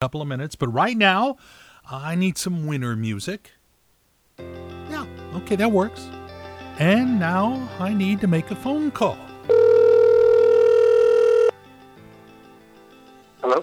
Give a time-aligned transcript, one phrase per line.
[0.00, 1.36] couple of minutes, but right now,
[1.90, 3.50] I need some winter music.
[4.38, 6.08] Yeah, okay, that works.
[6.78, 9.18] And now I need to make a phone call.
[13.42, 13.62] Hello,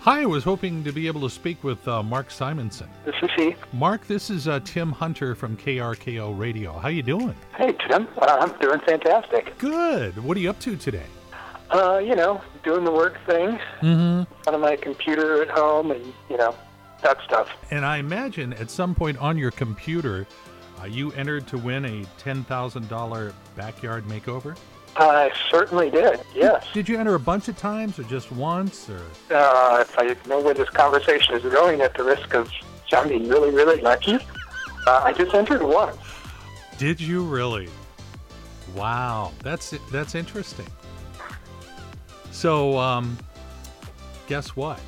[0.00, 2.88] Hi, I was hoping to be able to speak with uh, Mark Simonson.
[3.04, 3.54] this is he.
[3.74, 6.72] Mark, this is uh, Tim Hunter from KRKO Radio.
[6.78, 7.34] How you doing?
[7.54, 8.08] Hey, Tim.
[8.16, 9.58] Uh, I'm doing fantastic.
[9.58, 10.16] Good.
[10.24, 11.04] What are you up to today?
[11.76, 14.48] Uh, you know, doing the work thing Mm-hmm.
[14.54, 16.54] on my computer at home, and you know,
[17.02, 17.48] that stuff.
[17.70, 20.26] And I imagine at some point on your computer,
[20.80, 24.56] uh, you entered to win a $10,000 backyard makeover.
[24.96, 26.20] I certainly did.
[26.34, 26.64] Yes.
[26.72, 29.02] Did you enter a bunch of times or just once or
[29.34, 32.50] Uh, if I know where this conversation is going, at the risk of
[32.88, 34.14] sounding really, really lucky,
[34.86, 35.98] uh, I just entered once.
[36.78, 37.68] did you really?
[38.74, 40.66] Wow, that's that's interesting.
[42.36, 43.16] So, um
[44.26, 44.78] guess what?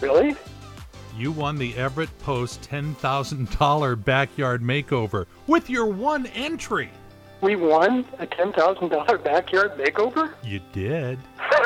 [0.00, 0.34] Really?
[1.14, 6.88] You won the Everett Post $10,000 backyard makeover with your one entry.
[7.42, 10.32] We won a ten thousand dollar backyard makeover?
[10.42, 11.18] You did.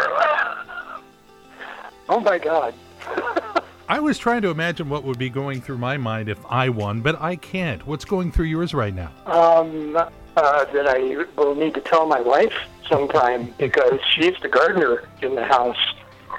[2.08, 2.72] Oh my God.
[3.88, 7.00] I was trying to imagine what would be going through my mind if I won,
[7.00, 7.84] but I can't.
[7.84, 9.10] What's going through yours right now?
[9.27, 12.55] Um, uh, that I will need to tell my wife
[12.88, 15.76] sometime because she's the gardener in the house,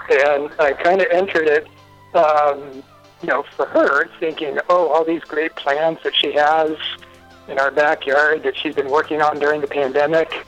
[0.10, 1.68] and I kind of entered it,
[2.16, 2.84] um,
[3.22, 6.72] you know, for her, thinking, oh, all these great plants that she has
[7.48, 10.46] in our backyard that she's been working on during the pandemic,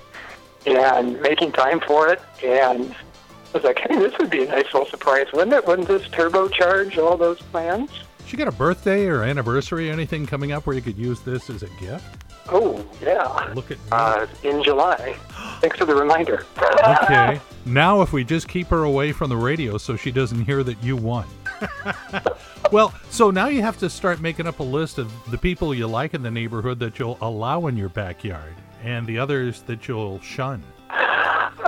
[0.66, 2.96] and making time for it, and.
[3.52, 5.66] I was like, hey, this would be a nice little surprise, wouldn't it?
[5.66, 7.90] Wouldn't this turbocharge all those plans?
[8.28, 11.50] She got a birthday or anniversary or anything coming up where you could use this
[11.50, 12.06] as a gift?
[12.50, 13.52] Oh, yeah.
[13.56, 13.86] Look at me.
[13.92, 15.18] Uh, in July.
[15.62, 16.46] Thanks for the reminder.
[17.04, 17.40] okay.
[17.66, 20.82] Now, if we just keep her away from the radio so she doesn't hear that
[20.82, 21.28] you won.
[22.72, 25.86] well, so now you have to start making up a list of the people you
[25.86, 30.20] like in the neighborhood that you'll allow in your backyard and the others that you'll
[30.22, 30.64] shun.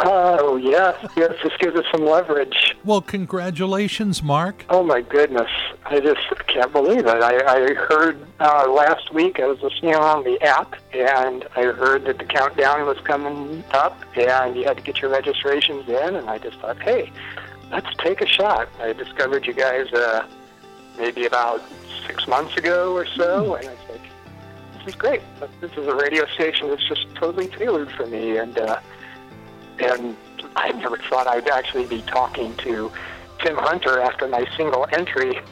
[0.04, 2.76] Oh, yes, yes, this gives us some leverage.
[2.84, 4.66] Well, congratulations, Mark.
[4.70, 5.50] Oh, my goodness.
[5.92, 7.22] I just can't believe it.
[7.22, 12.06] I, I heard uh, last week, I was listening on the app, and I heard
[12.06, 16.30] that the countdown was coming up, and you had to get your registrations in, and
[16.30, 17.12] I just thought, hey,
[17.72, 18.70] let's take a shot.
[18.80, 20.26] I discovered you guys uh,
[20.98, 21.62] maybe about
[22.08, 24.02] six months ago or so, and I was like,
[24.78, 25.22] this is great.
[25.60, 28.80] This is a radio station that's just totally tailored for me, and uh,
[29.80, 30.16] and
[30.56, 32.90] I never thought I'd actually be talking to
[33.44, 35.40] Tim Hunter after my single entry.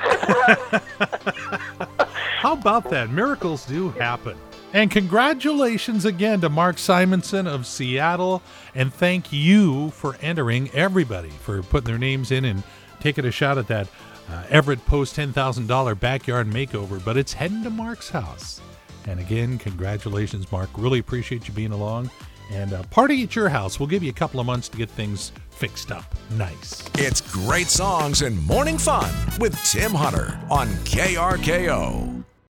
[2.39, 3.09] How about that?
[3.09, 4.37] Miracles do happen.
[4.71, 8.43] And congratulations again to Mark Simonson of Seattle.
[8.75, 12.63] And thank you for entering everybody for putting their names in and
[12.99, 13.87] taking a shot at that
[14.29, 17.03] uh, Everett Post $10,000 backyard makeover.
[17.03, 18.61] But it's heading to Mark's house.
[19.07, 20.69] And again, congratulations, Mark.
[20.77, 22.11] Really appreciate you being along.
[22.51, 23.79] And uh, party at your house.
[23.79, 26.15] We'll give you a couple of months to get things fixed up.
[26.31, 26.89] Nice.
[26.95, 32.18] It's great songs and morning fun with Tim Hunter on KRKO.